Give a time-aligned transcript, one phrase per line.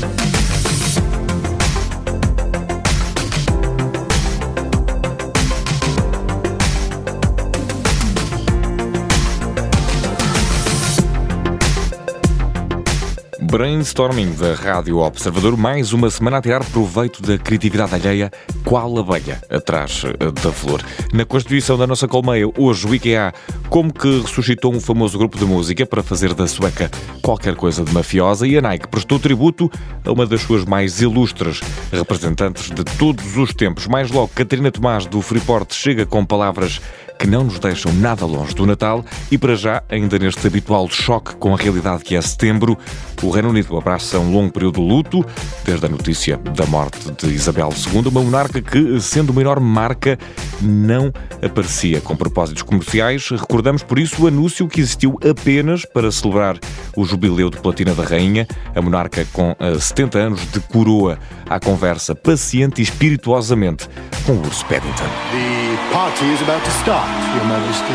[0.00, 0.27] Bye.
[13.58, 18.30] Brainstorming da Rádio Observador, mais uma semana a tirar proveito da criatividade alheia,
[18.64, 20.80] qual abelha atrás eh, da flor.
[21.12, 23.34] Na constituição da nossa colmeia, hoje o IKEA
[23.68, 26.88] como que ressuscitou um famoso grupo de música para fazer da sueca
[27.20, 29.68] qualquer coisa de mafiosa e a Nike prestou tributo
[30.04, 33.88] a uma das suas mais ilustres representantes de todos os tempos.
[33.88, 36.80] Mais logo, Catarina Tomás do Freeport chega com palavras
[37.18, 41.34] que não nos deixam nada longe do Natal e, para já, ainda neste habitual choque
[41.36, 42.78] com a realidade que é setembro,
[43.22, 45.24] o Reino Unido abraça um longo período de luto,
[45.64, 50.18] desde a notícia da morte de Isabel II, uma monarca que, sendo uma enorme marca,
[50.60, 53.28] não aparecia com propósitos comerciais.
[53.28, 56.58] Recordamos, por isso, o anúncio que existiu apenas para celebrar
[56.96, 58.46] o jubileu de platina da rainha.
[58.74, 63.88] A monarca, com 70 eh, anos de coroa, à conversa paciente e espirituosamente
[64.28, 65.08] urso Paddington.
[65.32, 67.94] The party is about to start, Your Majesty.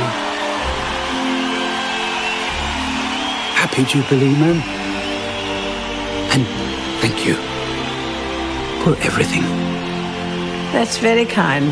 [3.56, 4.62] Happy Jubilee, ma'am.
[6.34, 6.46] And
[7.02, 7.36] thank you
[8.84, 9.44] for everything.
[10.72, 11.72] That's very kind.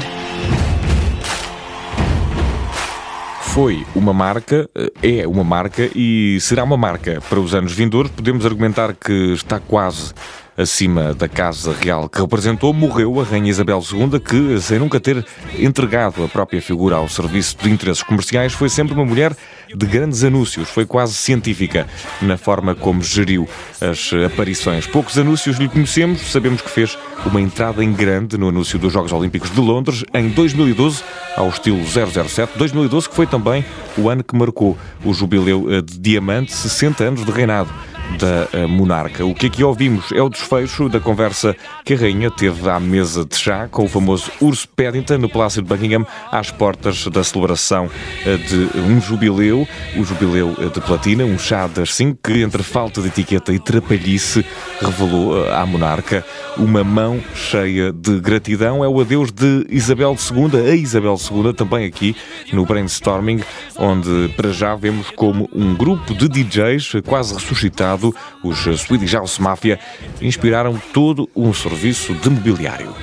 [3.41, 4.69] Foi uma marca,
[5.03, 8.11] eh, é uma marca e será uma marca para os anos vindouros.
[8.11, 10.13] Podemos argumentar que está quase
[10.61, 15.25] acima da Casa Real que representou, morreu a Rainha Isabel II, que, sem nunca ter
[15.57, 19.35] entregado a própria figura ao serviço de interesses comerciais, foi sempre uma mulher
[19.73, 21.87] de grandes anúncios, foi quase científica
[22.21, 23.47] na forma como geriu
[23.79, 24.85] as aparições.
[24.85, 29.11] Poucos anúncios lhe conhecemos, sabemos que fez uma entrada em grande no anúncio dos Jogos
[29.11, 31.03] Olímpicos de Londres em 2012,
[31.35, 32.57] ao estilo 007.
[32.57, 33.65] 2012 que foi também
[33.97, 37.69] o ano que marcou o jubileu de diamante, 60 anos de reinado
[38.17, 39.25] da eh, monarca.
[39.25, 43.25] O que aqui ouvimos é o desfecho da conversa que a rainha teve à mesa
[43.25, 47.89] de chá com o famoso urso Paddington no Palácio de Buckingham às portas da celebração
[48.25, 52.63] eh, de um jubileu, o jubileu eh, de platina, um chá das cinco que entre
[52.63, 54.45] falta de etiqueta e trapalhice
[54.79, 56.25] revelou à monarca
[56.57, 58.83] uma mão cheia de gratidão.
[58.83, 62.16] É o adeus de Isabel II, a Isabel II, também aqui
[62.51, 63.41] no brainstorming,
[63.78, 69.38] onde para já vemos como um grupo de DJs quase ressuscitado passado, os Swedish House
[69.38, 69.79] Mafia
[70.22, 72.94] inspiraram todo um serviço de mobiliário.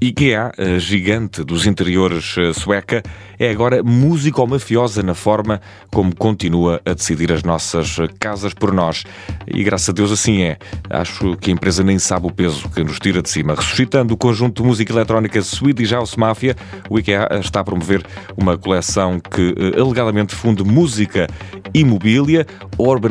[0.00, 3.02] IKEA, a gigante dos interiores eh, sueca,
[3.38, 9.04] é agora músico-mafiosa na forma como continua a decidir as nossas casas por nós.
[9.46, 10.58] E graças a Deus assim é.
[10.90, 13.54] Acho que a empresa nem sabe o peso que nos tira de cima.
[13.54, 16.54] Ressuscitando o conjunto de música eletrónica Swedish House Mafia,
[16.90, 18.04] o IKEA está a promover
[18.36, 21.26] uma coleção que eh, alegadamente funde música
[21.72, 22.46] e mobília.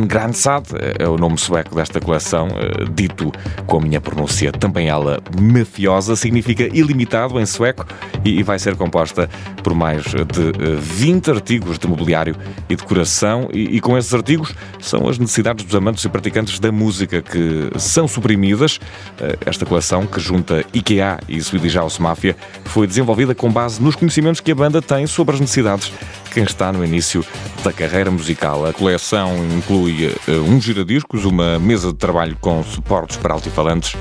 [0.07, 0.65] Grandsad
[0.99, 3.31] é o nome sueco desta coleção, eh, dito
[3.65, 7.85] com a minha pronúncia também ela mafiosa, significa ilimitado em sueco
[8.23, 9.29] e vai ser composta
[9.63, 12.35] por mais de 20 eh, artigos de mobiliário
[12.69, 13.49] e decoração.
[13.53, 17.69] E, e com esses artigos são as necessidades dos amantes e praticantes da música que
[17.77, 18.79] são suprimidas.
[19.19, 22.35] Eh, esta coleção, que junta IKEA e Swedish House Mafia,
[22.65, 25.91] foi desenvolvida com base nos conhecimentos que a banda tem sobre as necessidades
[26.25, 27.25] de quem está no início
[27.63, 28.65] da carreira musical.
[28.65, 33.95] A coleção inclui eh, um giradiscos, uma mesa de trabalho com suportes para altifalantes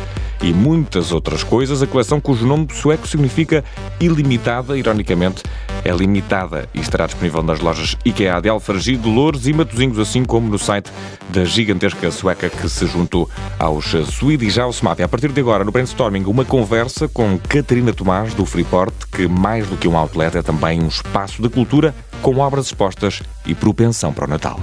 [0.44, 1.82] e muitas outras coisas.
[1.82, 3.64] A coleção, cujo nome sueco significa
[3.98, 5.42] ilimitada, ironicamente,
[5.82, 10.22] é limitada e estará disponível nas lojas IKEA de Alfargi, de Louros e Matosinhos, assim
[10.22, 10.90] como no site
[11.30, 13.28] da gigantesca sueca que se juntou
[13.58, 15.06] aos Swedish House Mafia.
[15.06, 19.66] A partir de agora, no Brainstorming, uma conversa com Catarina Tomás, do Freeport, que mais
[19.66, 24.12] do que um outlet é também um espaço de cultura com obras expostas e propensão
[24.12, 24.58] para o Natal.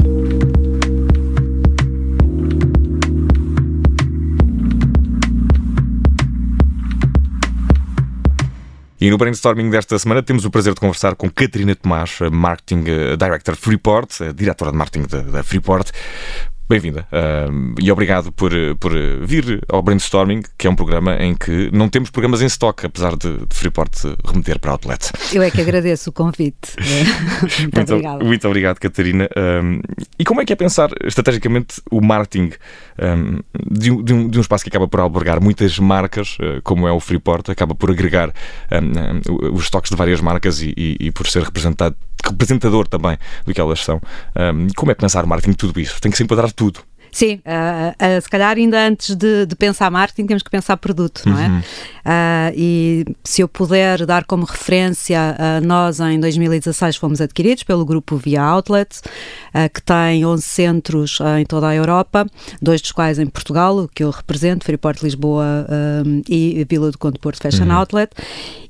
[9.02, 12.84] E no brainstorming desta semana temos o prazer de conversar com Catarina Tomás, Marketing
[13.18, 15.92] Director Freeport, diretora de marketing da Freeport.
[16.72, 18.94] Bem-vinda uh, e obrigado por, por
[19.26, 23.18] vir ao Brainstorming, que é um programa em que não temos programas em stock, apesar
[23.18, 23.94] de, de Freeport
[24.26, 25.12] remeter para Outlet.
[25.34, 26.78] Eu é que agradeço o convite.
[26.80, 28.26] muito, muito obrigado.
[28.26, 29.28] Muito obrigado, Catarina.
[29.36, 29.82] Um,
[30.18, 32.52] e como é que é pensar estrategicamente o marketing
[32.98, 33.40] um,
[33.70, 37.02] de, um, de, um, espaço que acaba por albergar muitas marcas, uh, como é o
[37.02, 38.32] Freeport, acaba por agregar
[39.52, 43.62] os estoques de várias marcas e, e, e por ser representado representador também do que
[43.62, 44.02] elas são.
[44.36, 46.00] Um, como é pensar marketing tudo isso?
[46.02, 46.82] Tem que se enquadrar tudo.
[47.12, 51.24] Sim, uh, uh, se calhar ainda antes de, de, pensar marketing temos que pensar produto,
[51.26, 51.48] não é?
[51.48, 51.60] Uhum.
[51.60, 58.16] Uh, e se eu puder dar como referência, nós em 2016 fomos adquiridos pelo grupo
[58.16, 59.02] Via Outlet,
[59.74, 62.26] que tem 11 centros em toda a Europa,
[62.62, 65.68] dois dos quais em Portugal, o que eu represento, Freeport Lisboa
[66.28, 67.74] e Vila do Conde Porto Fashion uhum.
[67.74, 68.12] Outlet.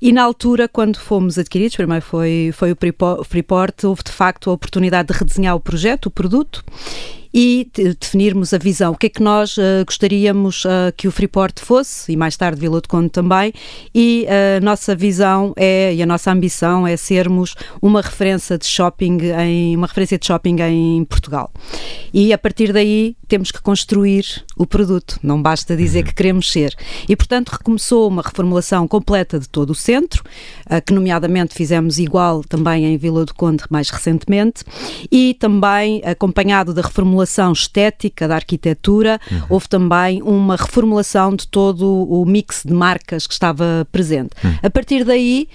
[0.01, 4.53] E na altura, quando fomos adquiridos, primeiro foi, foi o Freeport, houve de facto a
[4.53, 6.63] oportunidade de redesenhar o projeto, o produto,
[7.33, 7.69] e
[7.99, 8.91] definirmos a visão.
[8.91, 12.59] O que é que nós uh, gostaríamos uh, que o Freeport fosse, e mais tarde
[12.59, 13.53] Vila de Conde também,
[13.93, 18.65] e eh, a nossa visão é, e a nossa ambição é sermos uma referência de
[18.65, 21.51] shopping em, uma referência de shopping em Portugal.
[22.13, 24.25] E a partir daí temos que construir
[24.57, 26.05] o produto, não basta dizer uhum.
[26.05, 26.75] que queremos ser.
[27.07, 30.23] E portanto recomeçou uma reformulação completa de todo o centro,
[30.85, 34.63] que nomeadamente fizemos igual também em Vila do Conde mais recentemente,
[35.11, 39.41] e também acompanhado da reformulação reformulação estética da arquitetura, uhum.
[39.49, 44.31] houve também uma reformulação de todo o mix de marcas que estava presente.
[44.43, 44.55] Uhum.
[44.63, 45.47] A partir daí,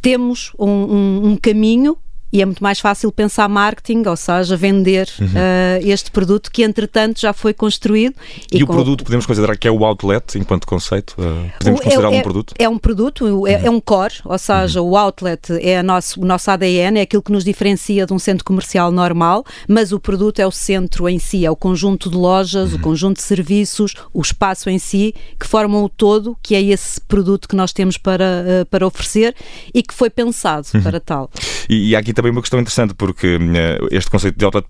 [0.00, 1.96] temos um, um, um caminho
[2.32, 5.26] e é muito mais fácil pensar marketing, ou seja, vender uhum.
[5.26, 8.14] uh, este produto que entretanto já foi construído.
[8.52, 8.74] E, e o com...
[8.74, 11.14] produto podemos considerar que é o outlet enquanto conceito?
[11.18, 12.54] Uh, podemos o, considerar é, um produto?
[12.58, 13.66] É um produto, é, uhum.
[13.66, 14.90] é um core, ou seja, uhum.
[14.90, 18.44] o outlet é nosso, o nosso ADN, é aquilo que nos diferencia de um centro
[18.44, 22.72] comercial normal, mas o produto é o centro em si, é o conjunto de lojas,
[22.72, 22.82] o uhum.
[22.82, 27.48] conjunto de serviços, o espaço em si, que formam o todo, que é esse produto
[27.48, 29.34] que nós temos para, uh, para oferecer
[29.74, 30.82] e que foi pensado uhum.
[30.82, 31.30] para tal.
[31.68, 34.66] E, e aqui também uma questão interessante, porque uh, este conceito de outlet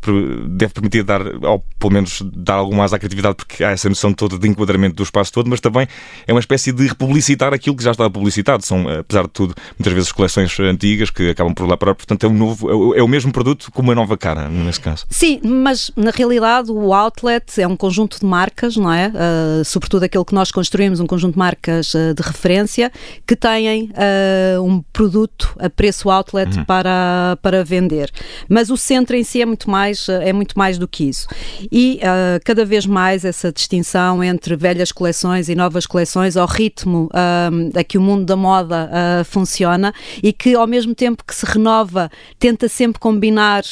[0.49, 4.13] deve permitir dar, ou pelo menos dar algum mais à criatividade, porque há essa noção
[4.13, 5.87] toda de enquadramento do espaço todo, mas também
[6.27, 8.65] é uma espécie de republicitar aquilo que já estava publicitado.
[8.65, 12.29] São, apesar de tudo, muitas vezes coleções antigas que acabam por lá parar, portanto é,
[12.29, 15.07] um novo, é o mesmo produto com uma nova cara, nesse caso.
[15.11, 19.09] Sim, mas na realidade o outlet é um conjunto de marcas, não é?
[19.09, 22.93] Uh, sobretudo aquele que nós construímos, um conjunto de marcas uh, de referência
[23.27, 26.65] que têm uh, um produto a preço outlet uhum.
[26.65, 28.11] para, para vender.
[28.49, 31.27] Mas o centro em si é muito mais, é muito mais do que isso.
[31.71, 37.11] E uh, cada vez mais essa distinção entre velhas coleções e novas coleções, ao ritmo
[37.13, 39.93] uh, a que o mundo da moda uh, funciona
[40.23, 43.63] e que ao mesmo tempo que se renova, tenta sempre combinar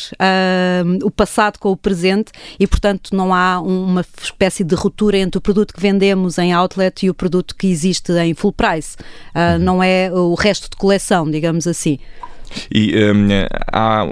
[1.03, 5.41] o passado com o presente e, portanto, não há uma espécie de ruptura entre o
[5.41, 8.97] produto que vendemos em outlet e o produto que existe em full price.
[9.35, 9.59] Uhum.
[9.65, 11.99] Não é o resto de coleção, digamos assim.
[12.73, 13.29] E um,
[13.73, 14.06] há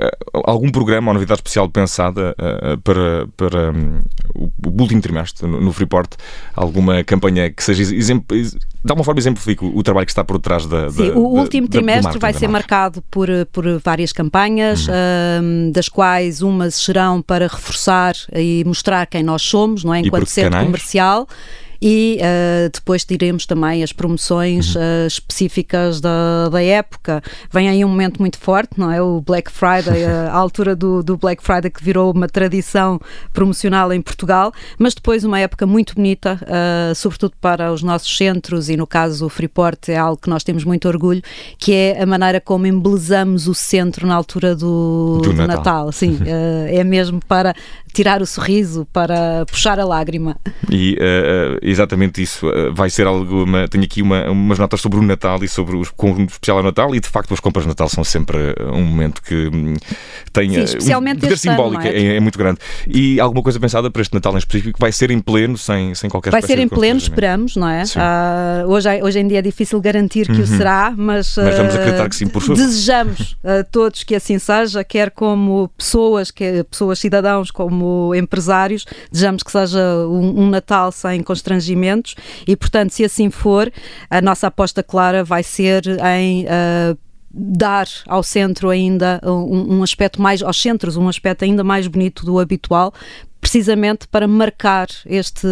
[0.00, 4.00] eh, algum programa ou novidade especial pensada uh, para, para um,
[4.36, 6.14] o último trimestre no, no, Freeport?
[6.54, 8.58] Alguma campanha que seja exemplo, de
[8.90, 10.90] alguma forma exemplifique o, o trabalho que está por trás da.
[10.90, 15.72] Sim, da, o último da, trimestre vai ser marcado por, por várias campanhas, uhum.
[15.72, 20.00] das quais umas serão para reforçar e mostrar quem nós somos, não é?
[20.00, 21.26] Enquanto centro comercial
[21.80, 27.22] e uh, depois teremos também as promoções uh, específicas da, da época.
[27.52, 29.00] Vem aí um momento muito forte, não é?
[29.00, 33.00] O Black Friday, a, altura do, do Black Friday que virou uma tradição
[33.32, 38.68] promocional em Portugal, mas depois uma época muito bonita, uh, sobretudo para os nossos centros
[38.68, 41.22] e no caso o Freeport é algo que nós temos muito orgulho,
[41.58, 45.56] que é a maneira como embelezamos o centro na altura do, do, do Natal.
[45.56, 45.92] Natal.
[45.92, 46.18] Sim,
[46.68, 47.54] é mesmo para
[47.92, 50.36] tirar o sorriso, para puxar a lágrima.
[50.70, 50.96] E
[51.70, 53.44] exatamente isso uh, vai ser algo.
[53.44, 56.64] Uma, tenho aqui uma, umas notas sobre o Natal e sobre o conjunto especial ao
[56.64, 59.74] Natal, e de facto as compras de Natal são sempre um momento que um,
[60.32, 62.02] tem Sim, especialmente um poder simbólico, ano, é?
[62.02, 62.20] É, é?
[62.20, 62.58] muito grande.
[62.86, 66.10] E alguma coisa pensada para este Natal em específico vai ser em pleno, sem, sem
[66.10, 67.82] qualquer Vai ser em pleno, esperamos, não é?
[67.84, 70.42] Uh, hoje, hoje em dia é difícil garantir que uhum.
[70.42, 72.56] o será, mas, mas vamos acreditar que sim, por favor.
[72.56, 78.84] Desejamos a todos que assim seja, quer como pessoas, quer pessoas cidadãos, como como empresários,
[79.12, 81.57] desejamos que seja um, um Natal sem constrangimentos
[82.46, 83.72] e, portanto, se assim for,
[84.10, 86.44] a nossa aposta clara vai ser em.
[86.44, 86.98] Uh,
[87.30, 92.24] dar ao centro ainda um, um, aspecto mais, aos centros, um aspecto ainda mais bonito
[92.24, 92.92] do habitual,
[93.48, 95.48] precisamente para marcar este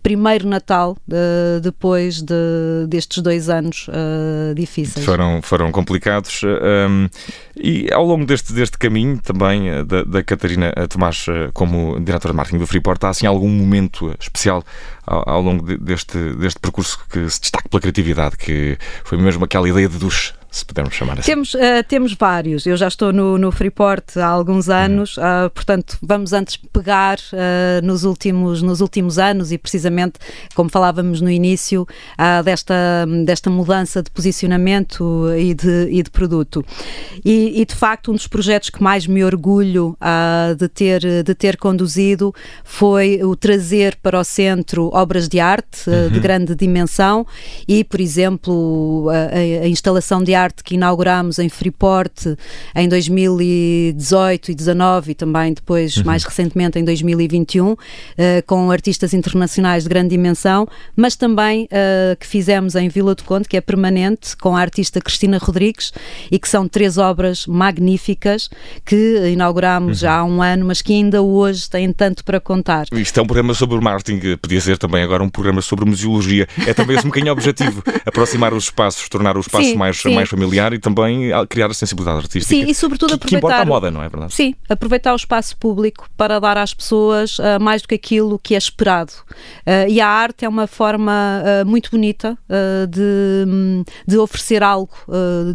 [0.00, 5.04] primeiro Natal uh, depois de, destes dois anos uh, difíceis.
[5.04, 7.08] Foram, foram complicados um,
[7.56, 12.36] e ao longo deste, deste caminho também eh, da, da Catarina Tomás como diretora de
[12.36, 14.62] marketing do Freeport, há assim algum momento especial
[15.04, 19.44] ao, ao longo de, deste, deste percurso que se destaque pela criatividade, que foi mesmo
[19.44, 21.30] aquela ideia de dos se pudermos chamar assim.
[21.30, 22.66] Temos, uh, temos vários.
[22.66, 24.74] Eu já estou no, no Freeport há alguns uhum.
[24.74, 25.46] anos, uhum.
[25.46, 30.18] uh, portanto, vamos antes pegar uh, nos, últimos, nos últimos anos e precisamente,
[30.54, 31.86] como falávamos no início,
[32.44, 36.64] desta, desta mudança de posicionamento e de, e de produto.
[37.24, 39.96] E, e, de facto, um dos projetos que mais me orgulho
[40.58, 46.10] de, ter, de ter conduzido foi o trazer para o centro obras de arte uhum.
[46.10, 47.26] de grande dimensão
[47.66, 52.36] e, por exemplo, a, a instalação de arte que inauguramos em Freeport
[52.74, 56.04] em 2018 e 2019 e também depois, uhum.
[56.04, 57.78] mais recentemente, em 2021, uh,
[58.16, 63.24] eh, com artistas internacionais de grande dimensão, mas também uh, que fizemos em Vila do
[63.24, 65.92] Conde, que é permanente, com a artista Cristina Rodrigues
[66.30, 68.48] e que são três obras magníficas
[68.84, 70.00] que inauguramos uhum.
[70.00, 72.86] já há um ano, mas que ainda hoje têm tanto para contar.
[72.92, 76.46] Isto é um programa sobre marketing, podia ser também agora um programa sobre museologia.
[76.66, 80.14] É também esse um bocadinho objetivo, aproximar os espaços, tornar o espaço sim, mais, sim.
[80.14, 82.46] mais familiar e também criar a sensibilidade artística.
[82.46, 83.56] Sim, e sobretudo que, aproveitar.
[83.56, 84.34] Que a moda, não é verdade?
[84.34, 88.54] Sim, aproveitar o espaço público para dar às pessoas uh, mais do que aquilo que
[88.54, 89.12] é esperado.
[89.66, 92.38] Uh, e a arte é uma forma uh, muito bonita
[92.88, 94.92] de, de oferecer algo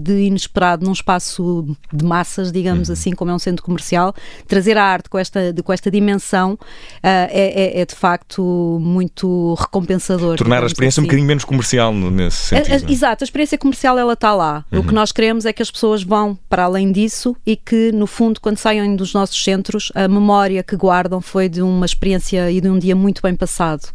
[0.02, 2.94] de inesperado num espaço de massas, digamos uhum.
[2.94, 4.14] assim, como é um centro comercial.
[4.48, 6.58] Trazer a arte com esta, de, com esta dimensão
[7.02, 10.38] é, é, é, de facto muito recompensador.
[10.38, 11.06] Tornar a experiência assim.
[11.06, 12.74] um bocadinho menos comercial nesse sentido.
[12.74, 12.92] A, a, é?
[12.92, 14.66] exato, a experiência comercial ela está lá.
[14.72, 14.80] Uhum.
[14.80, 18.06] O que nós queremos é que as pessoas vão para além disso e que, no
[18.06, 22.60] fundo, quando saem dos nossos centros, a memória que guardam foi de uma experiência e
[22.60, 23.90] de um dia muito bem passado.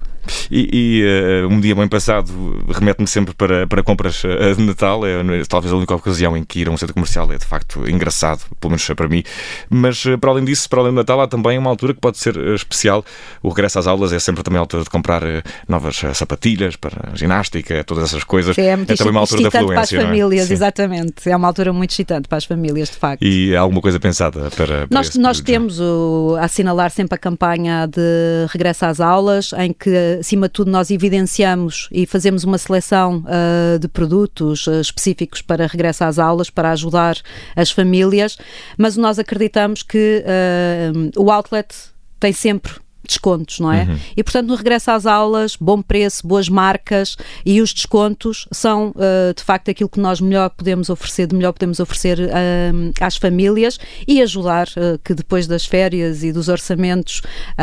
[0.51, 2.31] E, e uh, um dia bem passado
[2.69, 5.07] remete-me sempre para, para compras uh, de Natal.
[5.07, 7.89] É talvez a única ocasião em que ir a um centro comercial é de facto
[7.89, 9.23] engraçado, pelo menos para mim.
[9.69, 12.19] Mas uh, para além disso, para além do Natal, há também uma altura que pode
[12.19, 13.05] ser especial.
[13.43, 15.23] O regresso às aulas é sempre também a altura de comprar
[15.69, 18.57] novas sapatilhas para ginástica, todas essas coisas.
[18.59, 19.73] É, muito é também uma altura da fluência.
[19.73, 20.01] Para as é?
[20.01, 20.55] famílias, é?
[20.55, 21.29] exatamente.
[21.29, 23.23] É uma altura muito excitante para as famílias, de facto.
[23.23, 24.87] E há alguma coisa pensada para.
[24.87, 29.73] para nós nós temos o, a assinalar sempre a campanha de regresso às aulas, em
[29.73, 35.43] que acima de tudo, nós evidenciamos e fazemos uma seleção uh, de produtos uh, específicos
[35.43, 37.17] para regresso às aulas, para ajudar
[37.57, 38.37] as famílias,
[38.77, 41.75] mas nós acreditamos que uh, o outlet
[42.19, 42.73] tem sempre
[43.07, 43.83] descontos, não é?
[43.83, 43.99] Uhum.
[44.17, 49.35] E portanto, no regresso às aulas, bom preço, boas marcas e os descontos são uh,
[49.35, 53.79] de facto aquilo que nós melhor podemos oferecer, de melhor podemos oferecer uh, às famílias
[54.07, 57.23] e ajudar uh, que depois das férias e dos orçamentos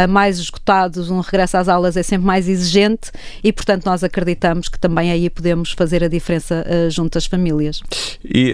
[0.10, 3.12] mais esgotados, um regresso às aulas é sempre mais exigente
[3.44, 7.82] e portanto nós acreditamos que também aí podemos fazer a diferença junto às famílias.
[8.24, 8.54] E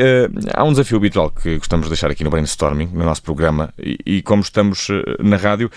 [0.54, 3.98] há um desafio habitual que gostamos de deixar aqui no Brainstorming, no nosso programa, e,
[4.06, 4.88] e como estamos
[5.20, 5.70] na rádio,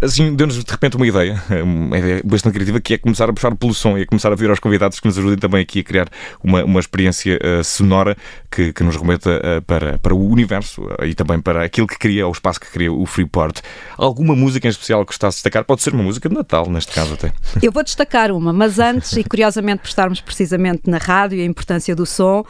[0.00, 3.54] assim, deu-nos de repente uma ideia, uma ideia bastante criativa, que é começar a puxar
[3.54, 5.84] pelo som e a começar a pedir aos convidados que nos ajudem também aqui a
[5.84, 6.08] criar
[6.42, 8.16] uma, uma experiência uh, sonora
[8.50, 11.98] que, que nos remeta uh, para, para o universo uh, e também para aquilo que
[11.98, 13.60] cria, o espaço que cria o Freeport.
[13.96, 15.64] Alguma música em especial que está a destacar?
[15.64, 17.32] Pode ser uma música de Natal, neste caso até.
[17.62, 21.44] Eu vou destacar uma, mas antes, e curiosamente por estarmos precisamente na rádio e a
[21.44, 22.44] importância do som,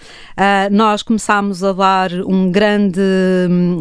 [0.71, 3.01] nós começámos a dar um grande,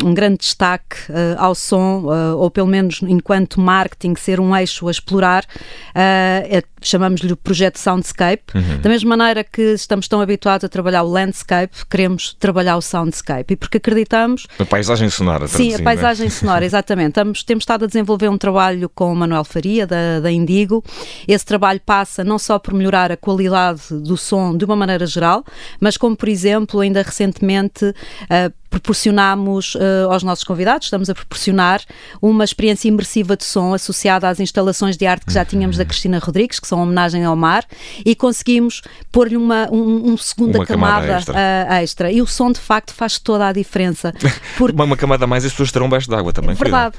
[0.04, 0.98] um grande destaque
[1.38, 2.06] ao som,
[2.36, 7.78] ou pelo menos enquanto enquanto marketing ser um eixo a explorar, uh, chamamos-lhe o projeto
[7.78, 8.44] Soundscape.
[8.54, 8.82] Uhum.
[8.82, 13.54] Da mesma maneira que estamos tão habituados a trabalhar o landscape, queremos trabalhar o soundscape.
[13.54, 14.48] E porque acreditamos.
[14.60, 15.82] A paisagem sonora, Sim, a é?
[15.82, 17.12] paisagem sonora, exatamente.
[17.12, 20.84] Estamos, temos estado a desenvolver um trabalho com o Manuel Faria, da, da Indigo.
[21.28, 25.46] Esse trabalho passa não só por melhorar a qualidade do som de uma maneira geral,
[25.80, 27.86] mas como, por exemplo, ainda recentemente.
[27.86, 31.82] Uh, proporcionamos uh, aos nossos convidados, estamos a proporcionar
[32.22, 36.18] uma experiência imersiva de som associada às instalações de arte que já tínhamos da Cristina
[36.20, 37.66] Rodrigues, que são homenagem ao mar,
[38.06, 41.36] e conseguimos pôr-lhe uma um, um segunda uma camada, camada extra.
[41.36, 42.12] Uh, extra.
[42.12, 44.14] E o som, de facto, faz toda a diferença.
[44.58, 44.74] Porque...
[44.74, 46.56] uma, uma camada a mais as pessoas estarão baixo d'água também.
[46.56, 46.96] Verdade.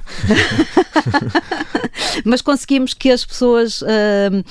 [2.23, 4.45] Mas conseguimos que as pessoas uh,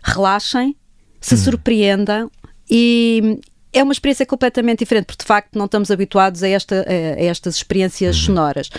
[0.00, 0.76] relaxem,
[1.20, 1.38] se hum.
[1.38, 2.30] surpreendam
[2.70, 3.40] e,
[3.72, 7.56] é uma experiência completamente diferente, porque de facto não estamos habituados a, esta, a estas
[7.56, 8.26] experiências uhum.
[8.26, 8.70] sonoras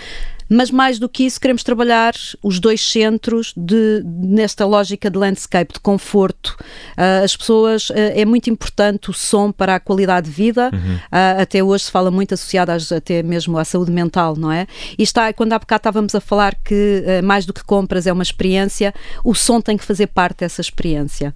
[0.49, 5.73] mas mais do que isso, queremos trabalhar os dois centros de, nesta lógica de landscape,
[5.73, 6.57] de conforto.
[6.97, 10.95] Uh, as pessoas, uh, é muito importante o som para a qualidade de vida, uhum.
[10.95, 14.65] uh, até hoje se fala muito associado às, até mesmo à saúde mental, não é?
[14.97, 18.23] E está, quando há bocado estávamos a falar que mais do que compras é uma
[18.23, 21.33] experiência, o som tem que fazer parte dessa experiência.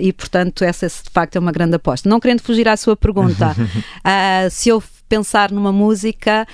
[0.00, 2.08] e, portanto, essa de facto é uma grande aposta.
[2.08, 3.54] Não querendo fugir à sua pergunta,
[4.50, 6.46] se eu pensar numa música,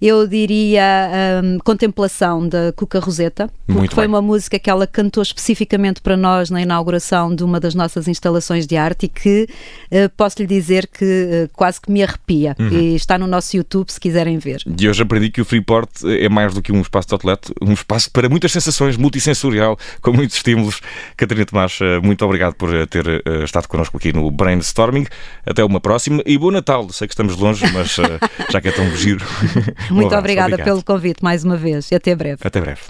[0.00, 4.14] eu diria um, Contemplação da Cuca Roseta, porque Muito foi bem.
[4.14, 8.66] uma música que ela cantou especificamente para nós na inauguração de uma das nossas instalações
[8.66, 9.48] de arte e que
[9.90, 12.56] uh, posso lhe dizer que uh, quase que me arrepia.
[12.58, 12.68] Uhum.
[12.68, 14.62] E está no nosso YouTube se quiserem ver.
[14.78, 17.72] E hoje aprendi que o Freeport é mais do que um espaço de outlet, um
[17.72, 20.80] espaço para muitas sensações, multissensorial, com muitos estímulos.
[21.16, 25.06] Catarina Tomás, eh, muito obrigado por eh, ter eh, estado connosco aqui no Brainstorming.
[25.44, 26.88] Até uma próxima e bom Natal.
[26.90, 28.18] Sei que estamos longe, mas eh,
[28.50, 29.24] já que é tão giro.
[29.90, 30.64] Um Muito abraço, obrigada obrigado.
[30.66, 32.38] pelo convite mais uma vez e até breve.
[32.42, 32.80] Até breve.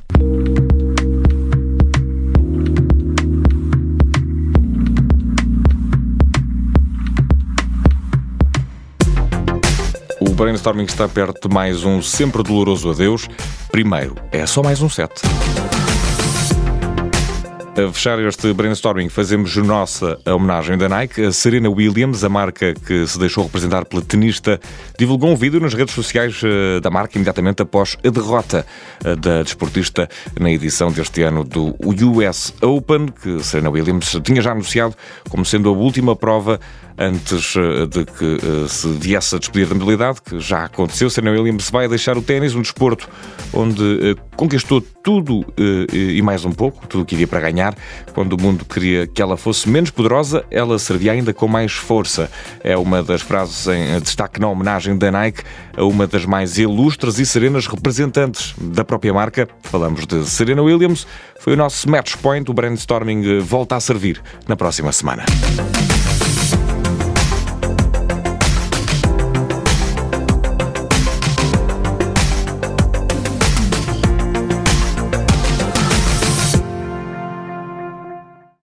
[10.20, 13.28] O brainstorming está perto de mais um sempre doloroso adeus.
[13.70, 15.12] Primeiro, é só mais um set.
[17.76, 21.22] A fechar este brainstorming, fazemos nossa homenagem da Nike.
[21.22, 24.58] A Serena Williams, a marca que se deixou representar pela tenista,
[24.98, 28.64] divulgou um vídeo nas redes sociais eh, da marca imediatamente após a derrota
[29.04, 30.08] eh, da desportista
[30.40, 31.76] na edição deste ano do
[32.16, 34.94] US Open, que Serena Williams tinha já anunciado
[35.28, 36.58] como sendo a última prova
[36.98, 41.10] antes eh, de que eh, se viesse a despedir da modalidade, que já aconteceu.
[41.10, 43.08] Serena Williams vai deixar o ténis, um desporto
[43.52, 45.46] onde eh, conquistou tudo
[45.92, 47.76] e mais um pouco, tudo o que iria para ganhar.
[48.12, 52.28] Quando o mundo queria que ela fosse menos poderosa, ela servia ainda com mais força.
[52.62, 55.42] É uma das frases em destaque na homenagem da Nike
[55.76, 59.48] a uma das mais ilustres e serenas representantes da própria marca.
[59.62, 61.06] Falamos de Serena Williams.
[61.40, 62.50] Foi o nosso match point.
[62.50, 65.24] O brainstorming volta a servir na próxima semana.